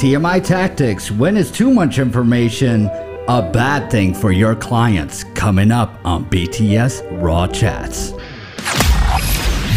[0.00, 2.86] TMI Tactics When is too much information
[3.28, 5.24] a bad thing for your clients?
[5.34, 8.12] Coming up on BTS Raw Chats.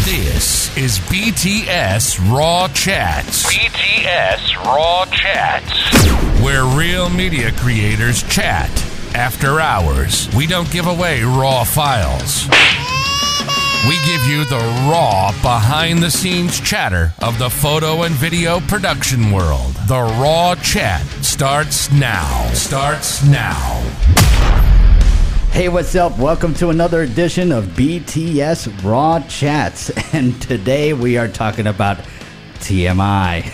[0.06, 3.54] This is BTS Raw Chats.
[3.54, 6.42] BTS Raw Chats.
[6.42, 8.70] Where real media creators chat
[9.14, 10.34] after hours.
[10.34, 12.48] We don't give away raw files.
[13.86, 14.60] We give you the
[14.90, 19.74] raw, behind the scenes chatter of the photo and video production world.
[19.88, 22.50] The Raw Chat starts now.
[22.54, 23.82] Starts now.
[25.50, 26.18] Hey, what's up?
[26.18, 29.90] Welcome to another edition of BTS Raw Chats.
[30.14, 31.98] And today we are talking about
[32.60, 33.44] TMI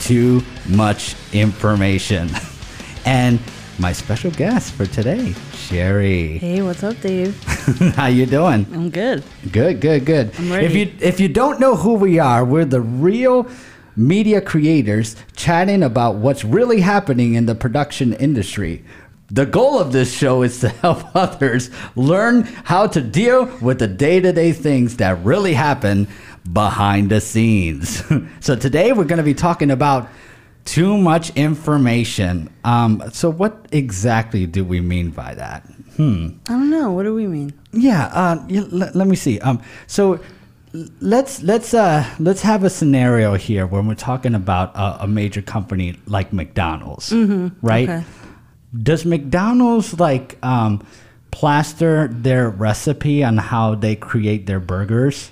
[0.02, 2.30] too much information.
[3.04, 3.40] And
[3.78, 6.38] my special guest for today, Sherry.
[6.38, 7.36] Hey, what's up, Dave?
[7.94, 8.66] How you doing?
[8.72, 9.22] I'm good.
[9.50, 10.32] Good, good, good.
[10.38, 10.66] I'm ready.
[10.66, 13.48] If you if you don't know who we are, we're the real
[13.94, 18.84] media creators chatting about what's really happening in the production industry.
[19.30, 23.88] The goal of this show is to help others learn how to deal with the
[23.88, 26.08] day-to-day things that really happen
[26.52, 28.02] behind the scenes.
[28.40, 30.08] so today we're going to be talking about
[30.64, 32.52] too much information.
[32.64, 35.66] Um, so what exactly do we mean by that?
[36.46, 36.92] I don't know.
[36.92, 37.52] What do we mean?
[37.72, 39.38] Yeah, uh, let, let me see.
[39.40, 40.20] Um, so
[41.00, 45.42] let's let's uh, let's have a scenario here when we're talking about a, a major
[45.42, 47.12] company like McDonald's,
[47.62, 47.88] right?
[47.88, 48.04] Okay.
[48.82, 50.86] Does McDonald's like um,
[51.30, 55.30] plaster their recipe on how they create their burgers?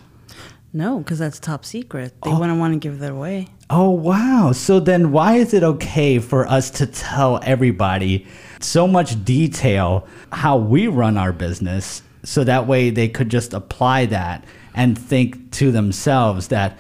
[0.73, 2.15] No, because that's top secret.
[2.23, 2.31] Oh.
[2.31, 3.49] They wouldn't want to give that away.
[3.71, 4.53] Oh wow!
[4.53, 8.27] So then, why is it okay for us to tell everybody
[8.61, 14.07] so much detail how we run our business, so that way they could just apply
[14.07, 14.45] that
[14.75, 16.79] and think to themselves that,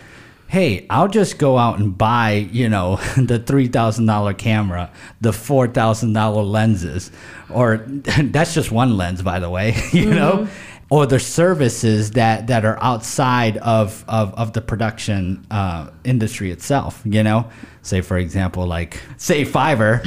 [0.48, 5.32] hey, I'll just go out and buy, you know, the three thousand dollar camera, the
[5.32, 7.10] four thousand dollar lenses,
[7.48, 10.48] or that's just one lens, by the way, you know
[10.90, 17.00] or the services that that are outside of of, of the production uh, industry itself
[17.04, 17.48] you know.
[17.82, 20.02] Say for example like say fiverr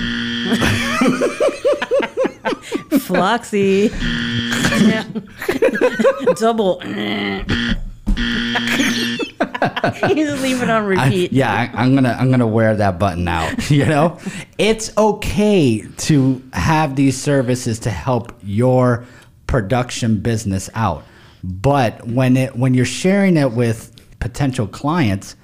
[2.99, 3.89] Floxy.
[4.81, 5.05] Yeah.
[6.35, 6.81] Double.
[6.85, 7.43] you
[10.25, 11.33] just leave it on I- repeat.
[11.33, 14.17] yeah I, i'm gonna i'm gonna wear that button out you know
[14.57, 19.05] it's okay to have these services to help your
[19.47, 21.03] production business out
[21.43, 25.35] but when it when you're sharing it with potential clients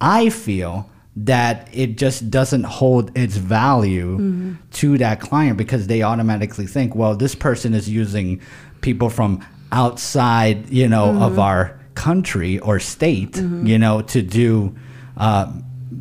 [0.00, 4.54] i feel that it just doesn't hold its value mm-hmm.
[4.70, 8.40] to that client because they automatically think well this person is using
[8.80, 11.40] people from outside you know of mm-hmm.
[11.40, 13.66] our country or state mm-hmm.
[13.66, 14.74] you know to do
[15.18, 15.52] uh,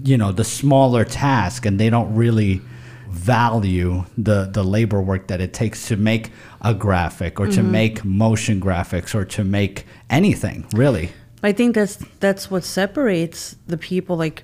[0.03, 2.61] you know the smaller task and they don't really
[3.09, 8.05] value the the labor work that it takes to make a graphic or to make
[8.05, 11.11] motion graphics or to make anything really.
[11.43, 14.43] I think that's that's what separates the people, like,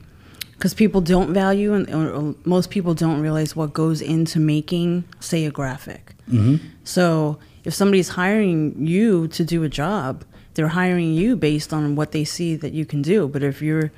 [0.57, 5.51] because people don't value and most people don't realize what goes into making, say, a
[5.51, 6.15] graphic.
[6.29, 6.65] Mm-hmm.
[6.83, 10.23] So if somebody's hiring you to do a job,
[10.55, 13.27] they're hiring you based on what they see that you can do.
[13.27, 13.91] But if you're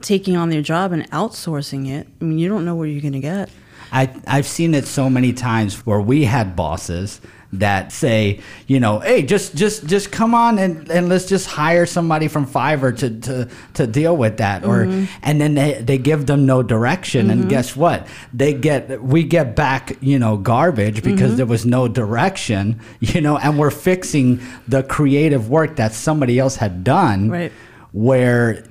[0.00, 3.14] taking on their job and outsourcing it, I mean, you don't know where you're going
[3.14, 3.50] to get.
[3.90, 7.20] I, I've seen it so many times where we had bosses
[7.58, 11.86] that say, you know, hey, just just just come on and, and let's just hire
[11.86, 14.64] somebody from Fiverr to, to, to deal with that.
[14.64, 15.04] Or mm-hmm.
[15.22, 17.50] and then they, they give them no direction and mm-hmm.
[17.50, 18.06] guess what?
[18.32, 21.36] They get we get back, you know, garbage because mm-hmm.
[21.36, 26.56] there was no direction, you know, and we're fixing the creative work that somebody else
[26.56, 27.52] had done Right.
[27.92, 28.64] where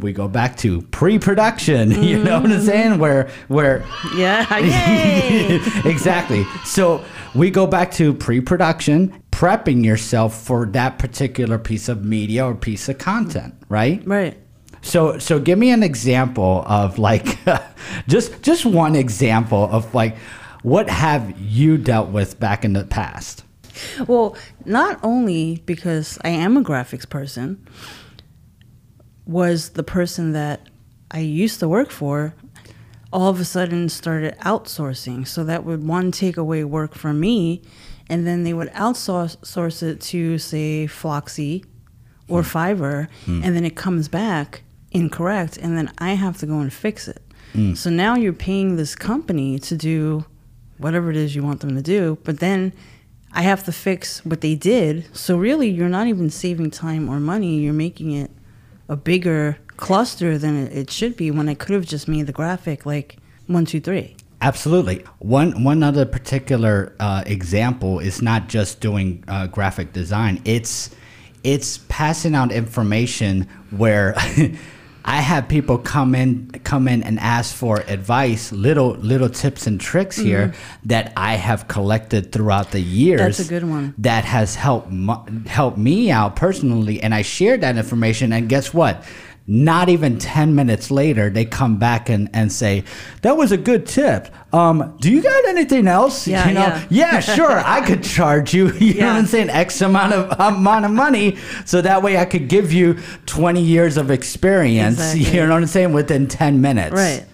[0.00, 2.66] we go back to pre-production, you know what I'm mm-hmm.
[2.66, 2.98] saying?
[2.98, 4.46] Where where Yeah,
[5.84, 6.44] exactly.
[6.64, 7.04] So
[7.34, 12.88] we go back to pre-production, prepping yourself for that particular piece of media or piece
[12.88, 14.02] of content, right?
[14.06, 14.36] right.
[14.82, 17.38] So so give me an example of like
[18.08, 20.16] just just one example of like
[20.62, 23.44] what have you dealt with back in the past?
[24.06, 27.64] Well, not only because I am a graphics person,
[29.26, 30.68] was the person that
[31.10, 32.34] I used to work for
[33.12, 35.26] all of a sudden started outsourcing.
[35.26, 37.62] So that would one take away work from me,
[38.08, 41.64] and then they would outsource it to say Floxy
[42.28, 42.48] or hmm.
[42.48, 43.42] Fiverr, hmm.
[43.42, 47.22] and then it comes back incorrect, and then I have to go and fix it.
[47.52, 47.74] Hmm.
[47.74, 50.24] So now you're paying this company to do
[50.78, 52.72] whatever it is you want them to do, but then
[53.32, 55.14] I have to fix what they did.
[55.16, 57.58] So really, you're not even saving time or money.
[57.58, 58.30] You're making it
[58.88, 62.86] a bigger cluster than it, should be when I could have just made the graphic
[62.86, 63.16] like
[63.46, 64.16] one, two, three.
[64.40, 65.04] Absolutely.
[65.18, 70.42] One one other particular uh, example is not just doing uh, graphic design.
[70.44, 70.94] It's
[71.42, 74.14] it's passing out information where
[75.06, 79.80] I have people come in come in and ask for advice, little little tips and
[79.80, 80.52] tricks here
[80.84, 83.20] that I have collected throughout the years.
[83.20, 83.26] Mm-hmm.
[83.28, 83.94] That's a good one.
[83.98, 84.92] That has helped
[85.46, 88.32] helped me out personally, and I shared that information.
[88.32, 89.04] And guess what?
[89.48, 92.82] Not even 10 minutes later, they come back and, and say,
[93.22, 94.28] That was a good tip.
[94.52, 96.26] Um, do you got anything else?
[96.26, 96.86] Yeah, you know, yeah.
[96.90, 97.52] yeah, sure.
[97.52, 101.36] I could charge you, you know what I'm saying, X amount of amount of money.
[101.64, 102.94] So that way I could give you
[103.26, 105.38] 20 years of experience, Exactly.
[105.38, 106.94] you know what I'm saying, within 10 minutes.
[106.94, 107.24] Right.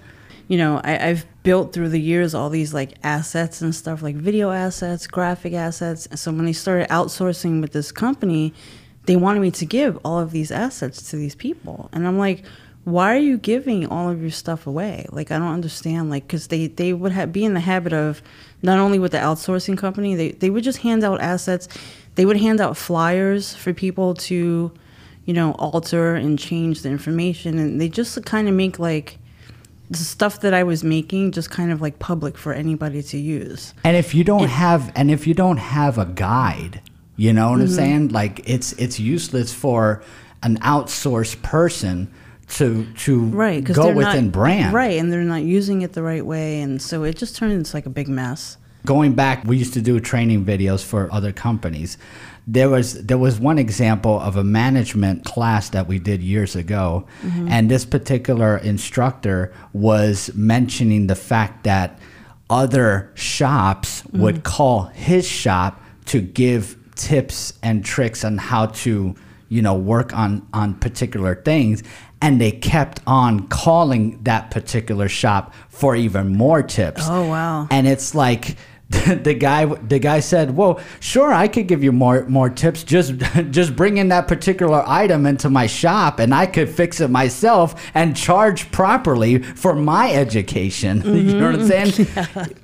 [0.48, 4.16] You know, I, I've built through the years all these like assets and stuff, like
[4.16, 6.08] video assets, graphic assets.
[6.20, 8.52] So when they started outsourcing with this company,
[9.06, 11.88] they wanted me to give all of these assets to these people.
[11.92, 12.44] And I'm like,
[12.84, 15.06] why are you giving all of your stuff away?
[15.10, 16.10] Like, I don't understand.
[16.10, 18.22] Like, because they, they would have, be in the habit of
[18.62, 21.68] not only with the outsourcing company, they, they would just hand out assets.
[22.14, 24.72] They would hand out flyers for people to,
[25.24, 27.58] you know, alter and change the information.
[27.58, 29.18] And they just kind of make like,
[29.90, 33.74] the stuff that I was making just kind of like public for anybody to use.
[33.84, 36.80] And if you don't have and if you don't have a guide,
[37.16, 37.62] you know what Mm-hmm.
[37.62, 38.08] I'm saying?
[38.08, 40.02] Like it's it's useless for
[40.42, 42.12] an outsourced person
[42.48, 44.74] to to Right, go within not, brand.
[44.74, 47.76] Right, and they're not using it the right way, and so it just turns into
[47.76, 48.56] like a big mess.
[48.84, 51.96] going back we used to do training videos for other companies
[52.48, 57.06] there was there was one example of a management class that we did years ago
[57.48, 61.96] and this particular instructor was mentioning the fact that
[62.50, 64.76] other shops would call
[65.08, 69.14] his shop to give tips and tricks on how to
[69.48, 71.82] you know work on on particular things
[72.20, 77.66] and they kept on calling that particular shop for even more tips Oh, wow.
[77.70, 78.56] and it's like
[79.22, 82.84] the guy the guy said well sure i could give you more more tips.
[82.84, 83.14] Just
[83.50, 87.90] just bring in that particular item into my shop and i could fix it myself
[87.94, 91.02] and charge properly for my education.
[91.22, 92.08] You know what i'm saying?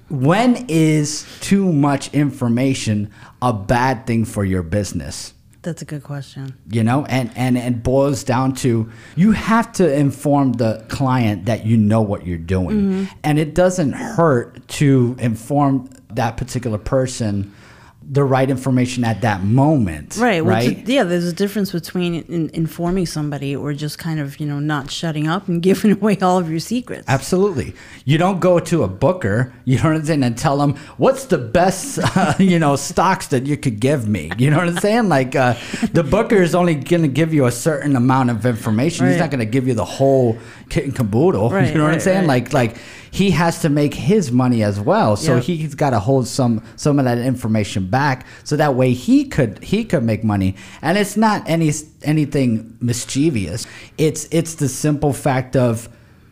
[0.08, 3.10] When is too much information
[3.40, 5.34] a bad thing for your business?
[5.62, 6.54] That's a good question.
[6.70, 11.66] you know and and it boils down to you have to inform the client that
[11.66, 12.76] you know what you're doing.
[12.76, 13.04] Mm-hmm.
[13.24, 17.52] and it doesn't hurt to inform that particular person
[18.10, 20.42] the right information at that moment Right.
[20.42, 24.60] Right yeah, there's a difference between in, informing somebody or just kind of, you know,
[24.60, 27.04] not shutting up and giving away all of your secrets.
[27.06, 27.74] Absolutely.
[28.04, 31.26] You don't go to a booker, you know what I'm saying, and tell them what's
[31.26, 34.30] the best, uh, you know, stocks that you could give me.
[34.38, 35.08] You know what I'm saying?
[35.08, 35.54] Like uh,
[35.92, 39.06] the booker is only going to give you a certain amount of information.
[39.08, 40.38] He's not going to give you the whole
[40.68, 41.50] kit and caboodle.
[41.58, 42.26] Right, you know what I'm saying?
[42.28, 42.42] right.
[42.44, 42.76] Like like
[43.10, 45.44] he has to make his money as well, so Yep.
[45.44, 49.62] he's got to hold some some of that information back, so that way he could
[49.64, 50.54] he could make money.
[50.82, 51.72] And it's not any
[52.02, 53.66] anything mischievous.
[53.96, 55.88] It's it's the simple fact of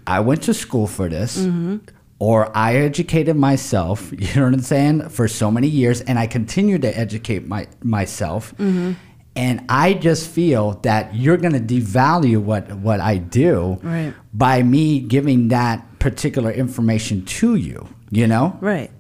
[0.07, 1.39] I went to school for this.
[1.39, 1.77] Mm-hmm.
[2.19, 6.27] Or I educated myself, you know what I'm saying, for so many years, and I
[6.27, 8.55] continue to educate my myself.
[8.57, 8.93] Mm-hmm.
[9.37, 14.15] And I just feel that you're gonna devalue what what I do Right.
[14.33, 17.89] by me giving that particular information to you.
[18.11, 18.91] You know, Right.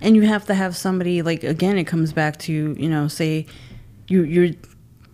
[0.00, 3.46] And you have to have somebody like again it comes back to, you know, say
[4.08, 4.54] you you're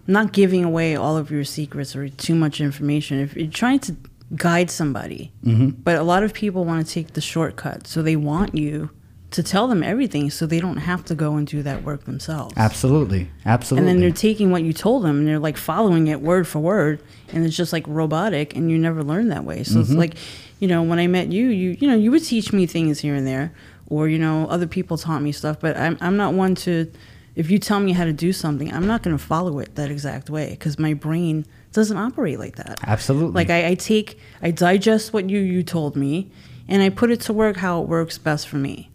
[0.07, 3.21] not giving away all of your secrets or too much information.
[3.21, 3.97] If you're trying to
[4.37, 5.71] guide somebody, mm-hmm.
[5.83, 7.87] but a lot of people want to take the shortcut.
[7.87, 8.91] So they want you
[9.37, 12.55] to tell them everything so they don't have to go and do that work themselves.
[12.57, 13.87] absolutely, Absolutely.
[13.87, 16.59] And then they're taking what you told them and they're like following it word for
[16.59, 17.03] word
[17.35, 19.63] and it's just like robotic and you never learn that way.
[19.63, 19.99] So it's mm-hmm.
[19.99, 20.15] like,
[20.59, 23.15] you know, when I met you, you you know, you would teach me things here
[23.15, 23.53] and there
[23.89, 26.91] or you know, other people taught me stuff, but I'm I'm not one to
[27.35, 29.91] if you tell me how to do something, I'm not going to follow it that
[29.91, 32.81] exact way cuz my brain doesn't operate like that.
[32.87, 33.35] absolutely.
[33.35, 36.31] Like I, I take I digest what you you told me
[36.67, 38.89] and I put it to work how it works best for me.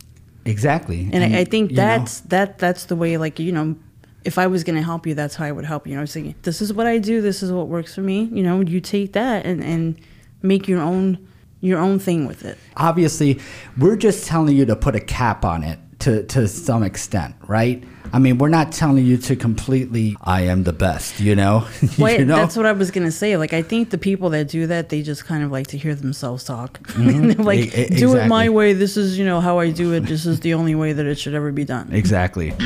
[0.45, 1.09] Exactly.
[1.11, 3.75] And, I, I think you know, that's that that's the way like you know
[4.23, 5.91] if I was gonna help you that's how I would help you.
[5.91, 8.01] You know, I was thinking this is what I do, this is what works for
[8.01, 8.23] me.
[8.31, 9.99] You know, you take that and and
[10.41, 11.27] make your own
[11.61, 12.57] your own thing with it.
[12.75, 13.39] obviously
[13.77, 17.83] we're just telling you to put a cap on it to to some extent, right?
[18.13, 21.65] I mean, we're not telling you to completely I am the best, you know?
[21.97, 22.35] Well, you know?
[22.35, 23.37] that's what I was gonna say.
[23.37, 25.95] Like I think the people that do that, they just kind of like to hear
[25.95, 26.79] themselves talk.
[27.01, 27.29] Mm-hmm.
[27.29, 28.73] they're like, E- do it my way.
[28.73, 30.01] This is you know how I do it.
[30.01, 31.91] This is the only way that it should ever be done.
[31.91, 32.51] Exactly.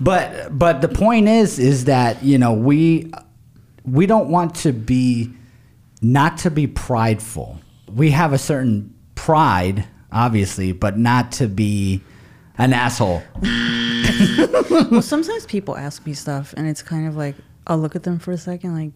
[0.00, 3.12] but but the point is is that you know we
[3.84, 5.32] we don't want to be
[6.02, 7.60] not to be prideful
[7.92, 12.02] we have a certain pride, obviously, but not to be
[12.58, 13.22] an asshole.
[14.90, 17.34] well, sometimes people ask me stuff, and it's kind of like
[17.66, 18.92] I'll look at them for a second, like,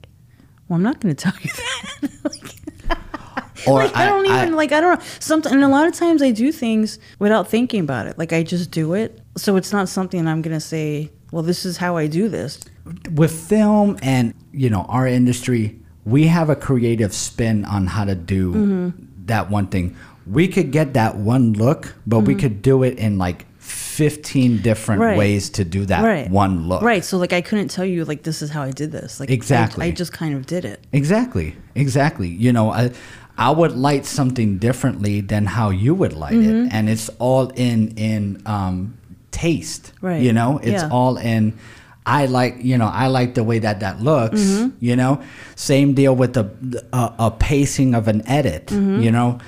[0.68, 1.50] well, I'm not going to tell you
[2.00, 2.10] that.
[2.24, 5.04] like, Or like, I, don't even like I don't know.
[5.18, 8.16] Something and a lot of times I do things without thinking about it.
[8.18, 9.20] Like I just do it.
[9.36, 12.58] So it's not something I'm gonna say, well, this is how I do this.
[13.12, 18.14] with film and you know our industry we have a creative spin on how to
[18.14, 19.26] do Mm-hmm.
[19.26, 19.94] that one thing
[20.30, 25.00] we could get that one look but we could do it in like 15 different
[25.00, 25.10] Mm-hmm.
[25.10, 25.18] Right.
[25.18, 26.30] ways to do that right.
[26.30, 27.04] one look Right.
[27.04, 29.20] So like I couldn't tell you like this is how I did this.
[29.20, 29.86] Like I- Exactly.
[29.86, 30.80] I, just kind of did it.
[30.92, 32.90] exactly exactly you know I,
[33.38, 36.66] I would light something differently than how you would light Mm-hmm.
[36.66, 38.96] it and it's all in in um
[39.30, 40.22] taste Right.
[40.22, 40.88] you know it's Yeah.
[40.90, 41.58] all in
[42.06, 44.40] I like, you know, I like the way that that looks.
[44.40, 44.68] Mm-hmm.
[44.80, 45.20] You know,
[45.54, 46.44] same deal with the
[46.94, 48.66] a, a pacing of an edit.
[48.66, 49.02] Mm-hmm.
[49.02, 49.38] You know,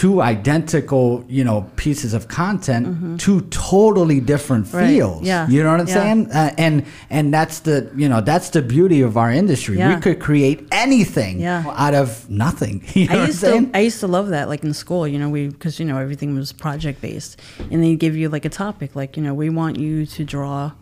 [0.00, 2.84] two identical, you know, pieces of content,
[3.24, 4.76] two totally different Mm-hmm.
[4.76, 4.86] Right.
[4.96, 5.22] feels.
[5.22, 5.48] Yeah.
[5.48, 6.00] you know what I'm Yeah.
[6.02, 6.20] saying?
[6.32, 6.74] Uh, and
[7.16, 9.74] and that's the you know that's the beauty of our industry.
[9.78, 9.94] Yeah.
[9.94, 11.64] We could create anything Yeah.
[11.84, 12.74] out of nothing.
[12.94, 13.78] You know I what I'm used to?
[13.78, 16.30] I used to love that like in school, you know, we because you know everything
[16.40, 17.32] was project based,
[17.70, 20.72] and they give you like a topic, like you know we want you to draw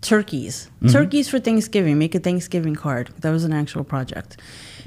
[0.00, 0.92] turkeys, Mm-hmm.
[0.98, 3.10] turkeys for Thanksgiving, make a Thanksgiving card.
[3.22, 4.30] That was an actual project,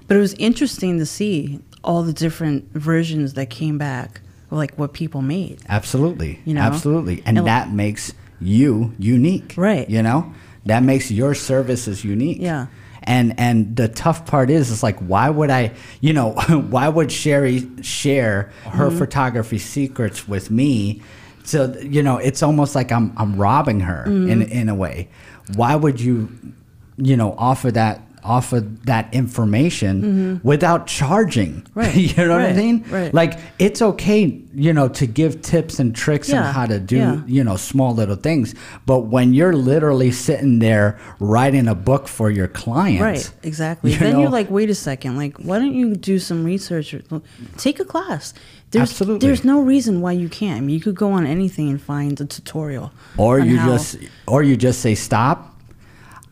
[0.08, 4.94] but it was interesting to see all the different versions that came back, like what
[4.94, 5.60] people made.
[5.70, 6.40] Absolutely.
[6.46, 6.62] You know?
[6.62, 7.24] Absolutely.
[7.26, 9.54] And And- that makes you unique.
[9.58, 9.90] Right.
[9.90, 10.32] You know?
[10.66, 12.38] That makes your services unique.
[12.40, 12.68] Yeah.
[13.04, 15.72] And and the tough part is it's like why would I
[16.02, 16.32] you know,
[16.70, 18.98] why would Sherry share her Mm-hmm.
[19.00, 21.02] photography secrets with me?
[21.44, 24.12] So you know, it's almost like I'm I'm robbing her in
[24.42, 24.52] Mm-hmm.
[24.52, 25.10] in a way.
[25.56, 26.30] Why would you
[26.98, 31.62] you know, offer that offer that information without charging?
[31.62, 31.68] Mm-hmm.
[31.82, 31.96] Right.
[31.96, 32.84] you know what I mean?
[32.90, 33.14] Right.
[33.14, 36.98] Like it's okay, you know, to give tips and tricks Yeah, on how to do,
[36.98, 37.22] yeah.
[37.26, 38.54] you know, small little things.
[38.86, 43.94] But when you're literally sitting there writing a book for your clients, Right, exactly.
[43.94, 44.22] you then know?
[44.22, 46.94] you're like, wait a second, like, why don't you do some research?
[46.94, 47.22] or
[47.58, 48.34] Take a class.
[48.72, 49.28] There's, Absolutely.
[49.28, 50.58] There's no reason why you can't.
[50.58, 52.92] I mean, you could go on anything and find a tutorial.
[53.18, 53.98] or you just,
[54.28, 55.51] or you just say stop.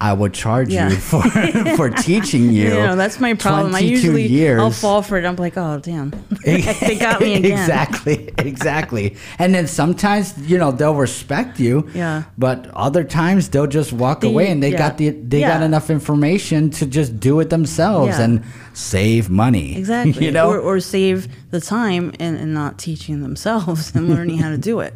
[0.01, 0.89] I would charge Yeah.
[0.89, 1.22] you for
[1.75, 2.63] for teaching you.
[2.70, 3.75] You know, that's my problem.
[3.75, 4.62] I usually years.
[4.62, 5.25] I'll fall for it.
[5.25, 6.12] I'm like, oh damn,
[6.46, 7.51] they got me again.
[7.51, 9.18] exactly, exactly.
[9.39, 11.89] And then sometimes, you know, they'll respect you.
[11.94, 12.24] Yeah.
[12.38, 14.77] But other times they'll just walk They- away and they yeah.
[14.77, 18.24] got the they got enough information to just do it themselves Yeah.
[18.24, 19.75] and save money.
[19.77, 20.25] Exactly.
[20.25, 20.50] You know?
[20.50, 24.79] or, or save the time and, and not teaching themselves and learning how to do
[24.79, 24.94] it.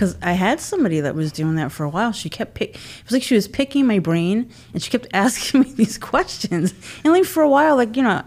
[0.00, 2.10] Because I had somebody that was doing that for a while.
[2.12, 2.74] She kept pick.
[2.74, 6.72] It was like she was picking my brain, and she kept asking me these questions.
[7.04, 8.22] And like for a while, like you know,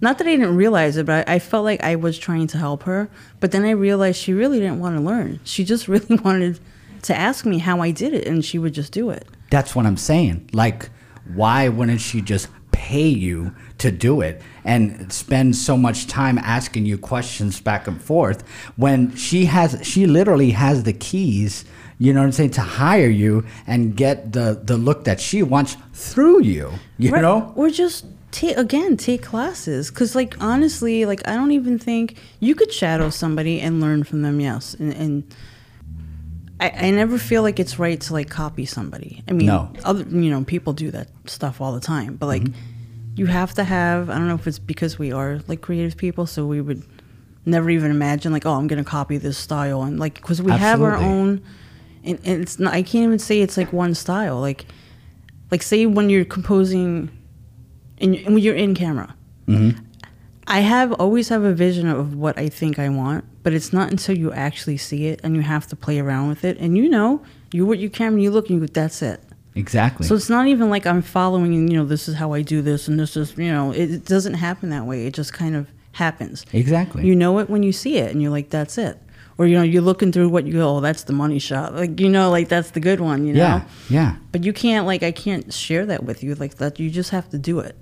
[0.00, 2.56] not that I didn't realize it, but I, I felt like I was trying to
[2.56, 3.10] help her.
[3.38, 5.40] But then I realized she really didn't want to learn.
[5.44, 6.58] She just really wanted
[7.02, 9.28] to ask me how I did it, and she would just do it.
[9.50, 10.48] That's what I'm saying.
[10.54, 10.88] Like,
[11.34, 16.86] why wouldn't she just pay you to do it and spend so much time asking
[16.86, 18.42] you questions back and forth
[18.76, 21.64] when she has she literally has the keys,
[21.98, 25.42] you know what I'm saying, to hire you and get the the look that she
[25.42, 26.70] wants through you.
[26.98, 27.22] You Right.
[27.22, 27.52] know?
[27.56, 32.54] or just take again take classes because like honestly like i don't even think you
[32.54, 35.34] could shadow somebody and learn from them yes and, and
[36.60, 39.72] I, I never feel like it's right to like copy somebody i mean No.
[39.84, 42.69] other you know people do that stuff all the time but like mm-hmm.
[43.16, 46.26] You have to have i don't know if it's because we are like creative people
[46.26, 46.82] so we would
[47.44, 50.82] never even imagine like oh i'm gonna copy this style and like because we have
[50.82, 51.42] our own
[52.04, 54.66] and, and it's not i can't even say it's like one style like
[55.50, 57.10] like say when you're composing
[57.98, 59.14] and and when you're in camera.
[59.46, 59.84] Mm-hmm.
[60.46, 63.90] I have always have a vision of what i think i want but it's not
[63.90, 66.88] until you actually see it and you have to play around with it and you
[66.88, 69.22] know you what you camera you look and you go that's it
[69.54, 70.06] Exactly.
[70.06, 72.62] so it's not even like i'm following and you know this is how i do
[72.62, 75.56] this and this is you know it, it doesn't happen that way it just kind
[75.56, 77.04] of happens exactly.
[77.04, 78.96] you know it when you see it and you're like that's it
[79.38, 81.98] or you know you're looking through what you go oh that's the money shot like
[81.98, 83.62] you know like that's the good one you know yeah.
[83.88, 84.16] Yeah.
[84.32, 86.78] but you can't like I can't share that with you like that.
[86.78, 87.76] You just have to do it.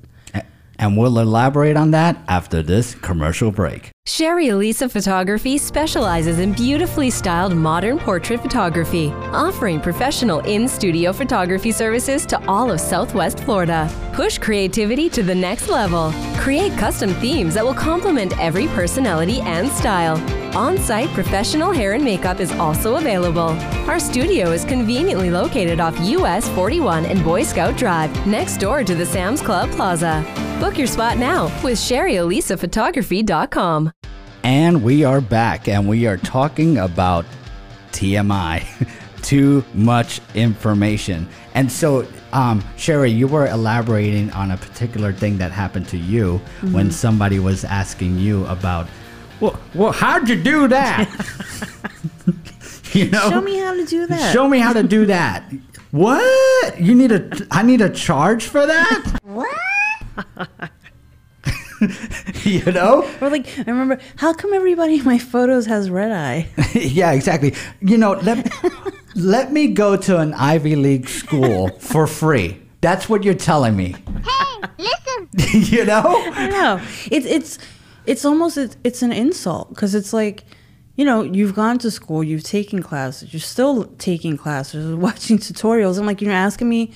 [0.78, 3.90] And we'll elaborate on that after this commercial break.
[4.06, 11.72] Sherry Elisa Photography specializes in beautifully styled modern portrait photography, offering professional in studio photography
[11.72, 13.90] services to all of Southwest Florida.
[14.14, 16.12] Push creativity to the next level.
[16.38, 20.16] Create custom themes that will complement every personality and style.
[20.58, 23.50] On site professional hair and makeup is also available.
[23.88, 28.96] Our studio is conveniently located off US 41 and Boy Scout Drive, next door to
[28.96, 30.24] the Sam's Club Plaza.
[30.58, 33.92] Book your spot now with SherryElisaPhotography.com.
[34.42, 37.24] And we are back and we are talking about
[37.92, 38.64] TMI.
[39.22, 41.28] Too much information.
[41.54, 46.38] And so, um, Sherry, you were elaborating on a particular thing that happened to you
[46.72, 48.88] when somebody was asking you about,
[49.40, 51.08] well, well how'd you do that?
[52.92, 54.32] you know, Show me how to do that.
[54.32, 55.52] Show me how to do that.
[55.90, 56.80] What?
[56.80, 57.46] You need a?
[57.50, 59.20] I need a charge for that?
[59.28, 59.48] What?
[62.42, 63.08] you know?
[63.20, 66.48] Or like, I remember, how come everybody in my photos has red eye?
[66.74, 67.54] yeah, exactly.
[67.80, 68.50] You know, let
[69.14, 72.60] let me go to an Ivy League school for free.
[72.80, 73.94] That's what you're telling me.
[74.24, 75.76] Hey, listen.
[75.76, 76.02] you know?
[76.32, 76.80] I know.
[77.10, 77.58] It's it's
[78.08, 80.44] it's almost it's, it's an insult because it's like,
[80.96, 85.98] you know, you've gone to school, you've taken classes, you're still taking classes, watching tutorials.
[85.98, 86.92] I'm like, you're asking me,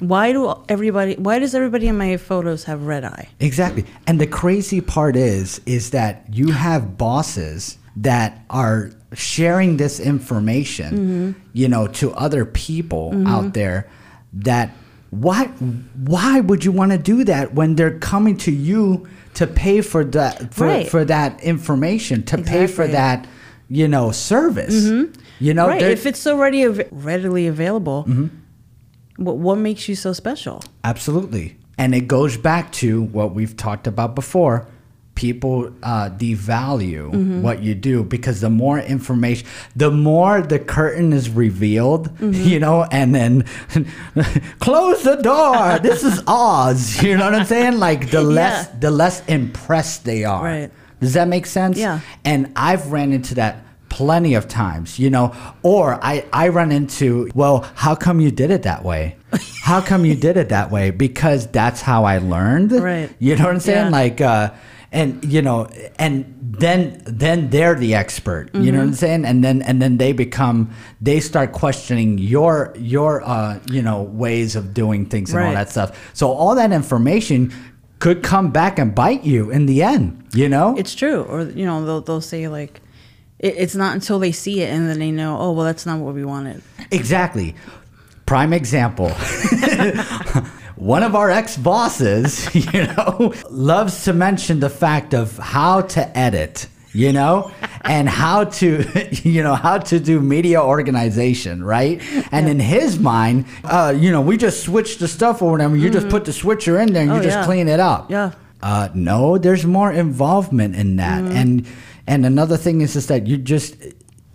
[0.00, 1.14] why do everybody?
[1.14, 3.28] Why does everybody in my photos have red eye?
[3.40, 3.86] Exactly.
[4.06, 10.90] And the crazy part is is that you have bosses that are sharing this information,
[10.92, 11.40] mm-hmm.
[11.54, 13.26] you know, to other people mm-hmm.
[13.26, 13.88] out there
[14.34, 14.70] that
[15.10, 19.80] why why would you want to do that when they're coming to you to pay
[19.80, 20.88] for that for, Right.
[20.88, 23.26] for that information, to pay for that,
[23.68, 24.74] you know, service.
[24.74, 25.20] Mm-hmm.
[25.38, 25.82] You know, right.
[25.82, 28.28] If it's already av- readily available, mm-hmm.
[29.22, 30.62] what what makes you so special?
[30.84, 31.56] Absolutely.
[31.78, 34.66] And it goes back to what we've talked about before.
[35.16, 37.42] People uh, devalue Mm-hmm.
[37.42, 42.32] what you do because the more information, the more the curtain is revealed, Mm-hmm.
[42.48, 43.44] you know, and then
[44.60, 45.78] close the door.
[45.80, 47.02] this is Oz.
[47.02, 47.78] You know what I'm saying?
[47.78, 48.78] Like the less Yeah.
[48.80, 50.44] the less impressed they are.
[50.44, 50.70] Right.
[51.00, 51.76] Does that make sense?
[51.78, 52.00] Yeah.
[52.24, 57.30] And I've ran into that plenty of times, you know, or I, I run into,
[57.34, 59.16] well, how come you did it that way?
[59.62, 60.90] How come you did it that way?
[60.90, 62.72] Because that's how I learned.
[62.92, 63.10] Right.
[63.18, 63.86] You know what I'm saying?
[63.86, 64.00] Yeah.
[64.00, 64.50] Like, uh,
[64.96, 68.52] and you know, and then then they're the expert.
[68.54, 69.24] You know what I'm saying?
[69.26, 70.70] And then and then they become
[71.02, 75.68] they start questioning your your uh, you know ways of doing things and all that
[75.68, 76.10] stuff.
[76.14, 77.52] So all that information
[77.98, 80.26] could come back and bite you in the end.
[80.32, 80.76] You know?
[80.76, 81.22] It's true.
[81.24, 82.80] Or you know, they'll they'll say like,
[83.38, 86.00] it, it's not until they see it and then they know, oh well, that's not
[86.00, 86.62] what we wanted.
[86.90, 87.54] Exactly.
[88.24, 89.12] Prime example.
[90.76, 96.16] One of our ex bosses, you know, loves to mention the fact of how to
[96.18, 97.50] edit, you know,
[97.82, 98.84] and how to,
[99.28, 102.00] you know, how to do media organization, right?
[102.30, 105.88] And in his mind, uh, you know, we just switch the stuff over and you
[105.90, 107.44] just put the switcher in there and you Oh, just yeah.
[107.46, 108.10] clean it up.
[108.10, 108.32] Yeah.
[108.62, 111.66] Uh, no, there's more involvement in that, and
[112.06, 113.76] and another thing is just that you just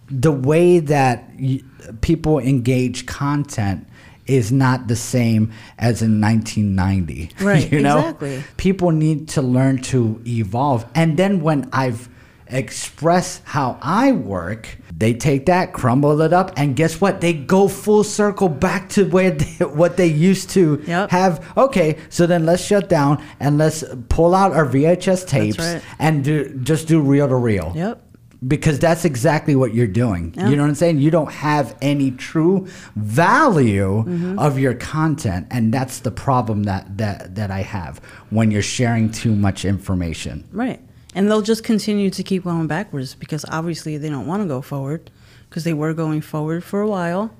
[0.09, 1.63] the way that you,
[2.01, 3.87] people engage content
[4.35, 7.29] is not the same as in 1990.
[7.41, 8.43] Right, you know, exactly.
[8.57, 12.09] people need to learn to evolve, and then when I've
[12.51, 14.77] expressed how I work.
[14.95, 17.21] They take that, crumble it up, and guess what?
[17.21, 21.09] They go full circle back to where they, what they used to Yep.
[21.11, 21.57] have.
[21.57, 25.81] Okay, so then let's shut down and let's pull out our VHS tapes right.
[25.97, 27.71] and do just do reel to reel.
[27.75, 28.03] Yep.
[28.47, 30.33] Because that's exactly what you're doing.
[30.35, 30.49] Yeah.
[30.49, 30.97] You know what I'm saying?
[30.97, 34.39] You don't have any true value Mm-hmm.
[34.39, 37.99] of your content, and that's the problem that that that I have
[38.29, 40.47] when you're sharing too much information.
[40.51, 40.79] Right.
[41.13, 44.61] And they'll just continue to keep going backwards because obviously they don't want to go
[44.61, 45.11] forward
[45.49, 47.31] because they were going forward for a while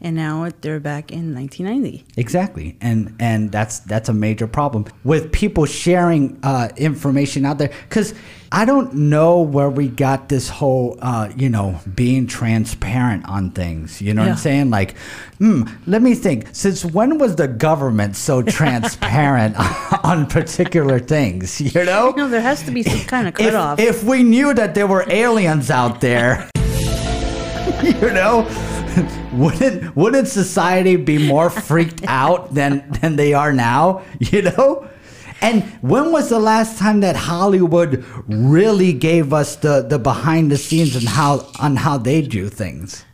[0.00, 2.04] and now they're back in 1990.
[2.16, 7.70] Exactly, and and that's that's a major problem with people sharing uh, information out there.
[7.88, 8.14] Because
[8.52, 14.00] I don't know where we got this whole, uh, you know, being transparent on things.
[14.02, 14.70] You know what I'm saying?
[14.70, 14.96] Like,
[15.38, 16.48] hmm, let me think.
[16.52, 19.54] Since when was the government so transparent
[20.04, 21.60] on particular things?
[21.60, 23.78] You know, No, there has to be some kind of if, cutoff.
[23.78, 26.50] if we knew that there were aliens out there,
[27.82, 28.46] you know,
[29.32, 34.02] wouldn't wouldn't society be more freaked out than than they are now?
[34.18, 34.86] You know.
[35.42, 40.58] And when was the last time that Hollywood really gave us the, the behind the
[40.58, 43.04] scenes and how on how they do things?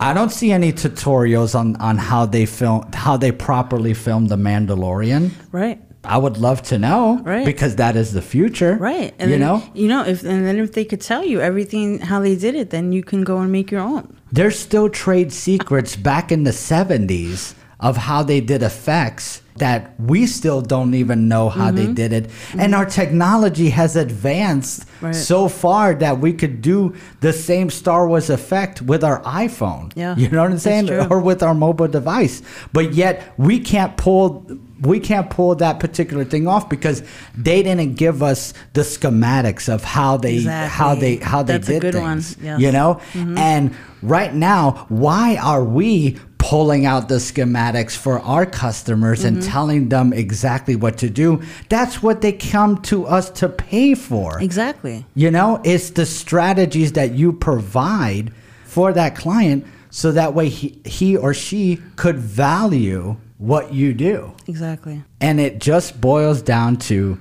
[0.00, 4.36] I don't see any tutorials on, on how they film how they properly film The
[4.36, 5.30] Mandalorian.
[5.52, 5.80] right.
[6.04, 7.46] I would love to know, Right.
[7.46, 9.14] Because that is the future, Right.
[9.20, 12.00] And you then, know, you know, if and then if they could tell you everything
[12.00, 14.18] how they did it, then you can go and make your own.
[14.32, 20.26] There's still trade secrets back in the 70s of how they did effects that we
[20.26, 21.94] still don't even know how they mm-hmm.
[21.94, 22.24] did it.
[22.24, 22.60] Mm-hmm.
[22.60, 25.14] And our technology has advanced Right.
[25.14, 29.92] so far that we could do the same Star Wars effect with our iPhone.
[29.96, 30.88] Yeah, You know what I'm saying?
[30.90, 32.40] Or with our mobile device.
[32.72, 34.46] But yet we can't pull
[34.82, 37.02] we can't pull that particular thing off because
[37.36, 41.92] they didn't give us the schematics of how they how they how they That's did
[41.92, 42.36] things.
[42.40, 42.60] yes.
[42.60, 43.00] You know?
[43.14, 49.88] And right now, why are we pulling out the schematics for our customers and telling
[49.88, 51.40] them exactly what to do?
[51.68, 54.40] That's what they come to us to pay for.
[54.40, 55.06] Exactly.
[55.14, 58.32] You know, it's the strategies that you provide
[58.64, 64.32] for that client so that way he, he or she could value what you do.
[64.46, 65.02] Exactly.
[65.20, 67.20] And it just boils down to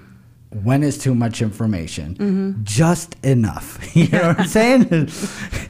[0.63, 2.13] when is too much information?
[2.15, 2.63] Mm-hmm.
[2.63, 3.79] Just enough.
[3.95, 4.87] You know what I'm saying?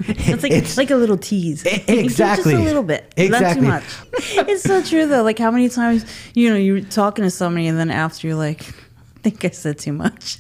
[0.04, 1.64] It's like like a little tease.
[1.64, 2.54] Exactly.
[2.54, 3.14] Just a little bit.
[3.18, 3.68] Exactly.
[3.68, 4.50] Not too much.
[4.50, 5.24] It's so true though.
[5.24, 8.62] Like how many times you know you're talking to somebody and then after you're like,
[8.62, 10.38] I think I said too much.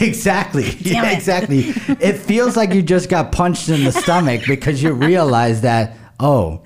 [0.00, 0.70] exactly.
[0.80, 1.74] Yeah, exactly.
[2.00, 6.62] It feels like you just got punched in the stomach because you realize that, oh,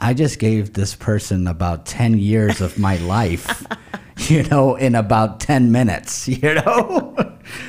[0.00, 3.66] I just gave this person about 10 years of my life,
[4.28, 7.14] you know, in about 10 minutes, you know?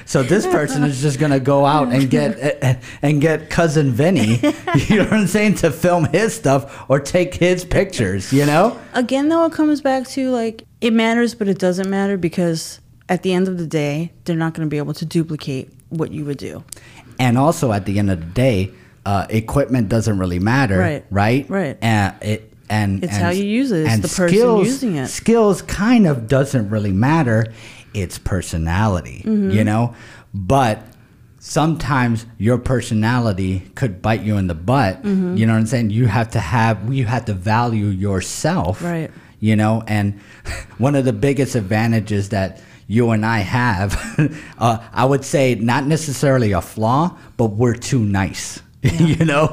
[0.05, 3.49] So this person is just going to go out and get eh, eh, and get
[3.49, 4.39] cousin Vinny,
[4.87, 8.77] you know what I'm saying, to film his stuff or take his pictures, you know?
[8.93, 13.23] Again though, it comes back to like it matters, but it doesn't matter because at
[13.23, 16.25] the end of the day, they're not going to be able to duplicate what you
[16.25, 16.63] would do.
[17.19, 18.71] and also at the end of the day,
[19.07, 21.05] uh, equipment doesn't really matter, Right.
[21.09, 21.45] Right.
[21.49, 21.77] Right.
[21.81, 22.39] And it
[22.69, 23.81] and It's and- how you use it.
[23.85, 25.07] It's and the person skills, using it.
[25.07, 27.39] Skills kind of doesn't really matter.
[27.93, 29.51] It's personality, Mm-hmm.
[29.51, 29.93] you know.
[30.33, 30.83] But
[31.39, 35.03] sometimes your personality could bite you in the butt.
[35.03, 35.37] Mm-hmm.
[35.37, 35.91] You know what I'm saying?
[35.91, 39.09] You have to have you have to value yourself, Right.
[39.39, 40.19] you know and
[40.77, 43.89] one of the biggest advantages that you and i have
[44.57, 49.49] uh, i would say not necessarily a flaw but we're too nice you know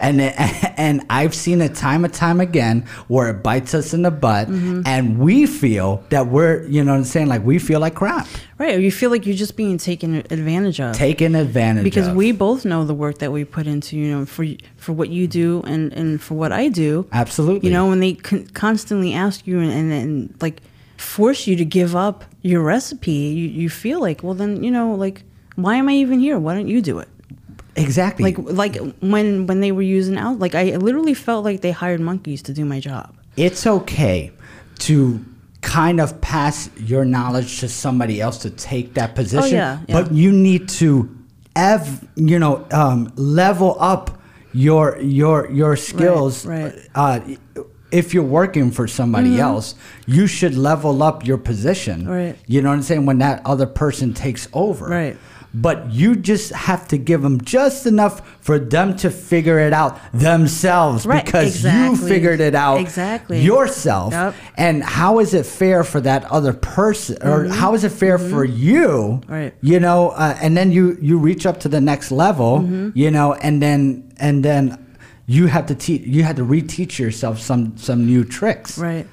[0.00, 4.10] and and i've seen it time and time again where it bites us in the
[4.10, 4.82] butt Mm-hmm.
[4.86, 8.26] and we feel that we're you know what i'm saying like we feel like crap
[8.58, 8.76] Right.
[8.76, 10.94] Or you feel like you're just being taken advantage of.
[10.94, 12.14] taken advantage because of.
[12.14, 14.46] we both know the work that we put into you know for
[14.76, 17.08] for what you do and and for what I do.
[17.10, 17.68] Absolutely.
[17.68, 20.62] You know when they con- constantly ask you and, and and like
[20.96, 24.94] force you to give up your recipe, you you feel like well then you know
[24.94, 25.24] like
[25.56, 26.38] why am I even here?
[26.38, 27.08] Why don't you do it?
[27.76, 31.70] Exactly Like like when when they were using out like I literally felt like they
[31.70, 33.14] hired monkeys to do my job.
[33.36, 34.30] it's okay
[34.80, 35.24] to
[35.62, 39.94] kind of pass your knowledge to somebody else to take that position Oh, yeah, yeah.
[40.02, 41.08] but you need to
[41.54, 44.20] ev you know um, level up
[44.52, 46.74] your your your skills right.
[46.94, 47.20] Uh,
[47.90, 49.74] if you're working for somebody else
[50.06, 52.10] you should level up your position Mm-hmm.
[52.10, 52.36] Right.
[52.46, 55.16] you know what i'm saying when that other person takes over Right.
[55.54, 59.98] But you just have to give them just enough for them to figure it out
[60.12, 63.40] themselves Right, because you figured it out Exactly.
[63.42, 64.34] yourself Yep.
[64.56, 68.44] and how is it fair for that other person or how is it fair for
[68.44, 68.72] you
[69.22, 69.32] Mm-hmm.
[69.32, 69.54] Right.
[69.60, 72.90] you know uh, and then you you reach up to the next level Mm-hmm.
[72.94, 74.78] you know and then and then
[75.26, 79.06] you have to teach you have to reteach yourself some some new tricks Right.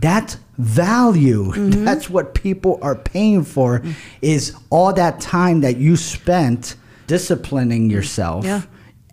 [0.00, 1.84] that's value Mm-hmm.
[1.84, 3.80] that's what people are paying for
[4.20, 6.74] is all that time that you spent
[7.06, 8.62] disciplining yourself Yeah.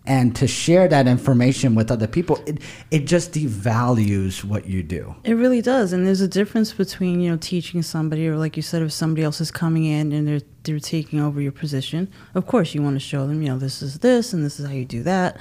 [0.06, 2.58] and to share that information with other people it,
[2.90, 7.30] it just devalues what you do It really does, and there's a difference between you
[7.30, 10.40] know teaching somebody, or like you said, if somebody else is coming in and they're
[10.64, 12.08] they're taking over your position.
[12.34, 14.66] Of course, you want to show them, you know, this is this and this is
[14.66, 15.36] how you do that.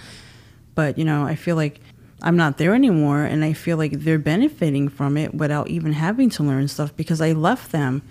[0.75, 1.81] But you know, I feel like
[2.21, 6.29] I'm not there anymore, and I feel like they're benefiting from it without even having
[6.31, 8.01] to learn stuff because I left them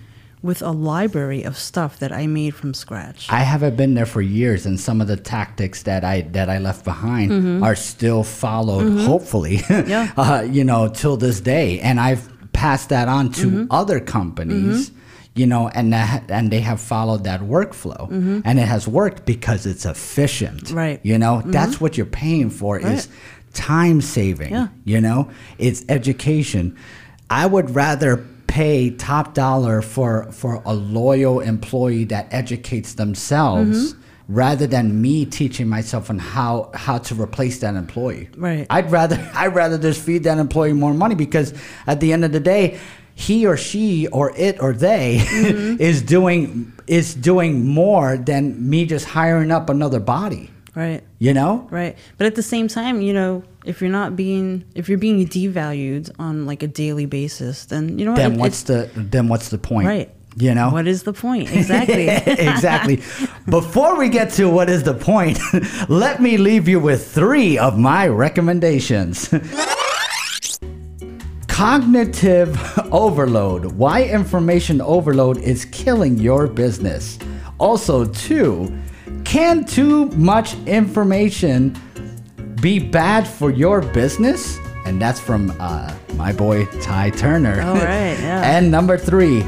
[0.43, 3.27] with a library of stuff that I made from scratch.
[3.31, 6.59] I haven't been there for years, and some of the tactics that I that I
[6.59, 9.01] left behind are still followed.
[9.01, 9.89] Hopefully, Mm-hmm.
[9.95, 10.13] Yeah.
[10.17, 13.65] uh, you know, till this day, and I've passed that on to Mm-hmm.
[13.71, 14.91] other companies.
[15.37, 18.09] You know, and that, and they have followed that workflow,
[18.45, 20.65] and it has worked because it's efficient.
[20.67, 20.77] Mm-hmm.
[20.77, 21.01] Right.
[21.03, 23.09] You know, that's what you're paying for is Right.
[23.55, 24.53] Time saving.
[24.53, 24.69] Yeah.
[24.85, 26.77] You know, it's education.
[27.31, 34.35] I would rather pay top dollar for for a loyal employee that educates themselves Mm-hmm.
[34.35, 38.29] rather than me teaching myself on how how to replace that employee.
[38.37, 38.67] Right.
[38.71, 41.53] I'd rather I'd rather just feed that employee more money because
[41.87, 42.79] at the end of the day,
[43.17, 45.81] he or she or it or they Mm-hmm.
[45.91, 50.51] is doing is doing more than me just hiring up another body.
[50.75, 51.03] Right.
[51.19, 51.67] You know?
[51.71, 51.97] Right.
[52.19, 56.11] But at the same time, you know, if you're not being if you're being devalued
[56.19, 59.59] on like a daily basis, then you know then it- what's the then what's the
[59.59, 59.87] point?
[59.89, 60.11] right?
[60.37, 62.09] You know what is the point exactly?
[62.27, 62.97] exactly.
[63.49, 65.39] Before we get to what is the point,
[65.89, 69.33] let me leave you with three of my recommendations.
[71.47, 72.59] Cognitive
[72.93, 73.67] overload.
[73.67, 77.17] Why information overload is killing your business.
[77.59, 78.77] Also, two,
[79.25, 81.77] can too much information
[82.61, 84.59] be bad for your business?
[84.87, 87.61] And that's from uh, my boy Ty Turner.
[87.63, 88.57] All right, yeah.
[88.57, 89.43] and number three,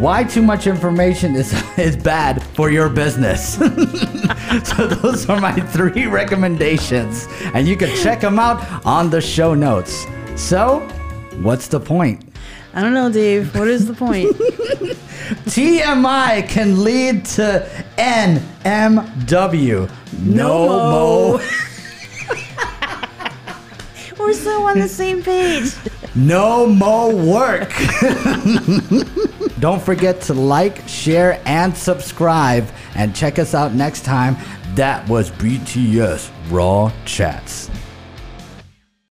[0.00, 3.54] why too much information is is bad for your business.
[4.64, 9.54] so those are my three recommendations, and you can check them out on the show
[9.54, 10.06] notes.
[10.36, 10.80] So,
[11.42, 12.24] what's the point?
[12.74, 13.54] I don't know, Dave.
[13.54, 14.36] What is the point?
[15.46, 19.90] TMI can lead to NMW.
[20.20, 21.38] No, mo.
[21.38, 21.40] mo.
[24.18, 25.74] We're so on the same page.
[26.14, 27.72] No more work.
[29.60, 32.68] Don't forget to like, share, and subscribe.
[32.94, 34.36] And check us out next time.
[34.74, 37.70] That was BTS Raw Chats.